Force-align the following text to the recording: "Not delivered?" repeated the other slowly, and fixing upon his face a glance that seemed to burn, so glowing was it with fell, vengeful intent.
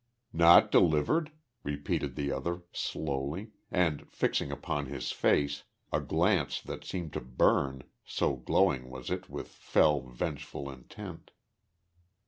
"Not 0.33 0.71
delivered?" 0.71 1.31
repeated 1.63 2.15
the 2.15 2.31
other 2.31 2.63
slowly, 2.73 3.51
and 3.69 4.11
fixing 4.11 4.51
upon 4.51 4.87
his 4.87 5.11
face 5.11 5.61
a 5.93 6.01
glance 6.01 6.59
that 6.59 6.83
seemed 6.83 7.13
to 7.13 7.21
burn, 7.21 7.83
so 8.03 8.35
glowing 8.37 8.89
was 8.89 9.11
it 9.11 9.29
with 9.29 9.49
fell, 9.49 10.01
vengeful 10.01 10.71
intent. 10.71 11.29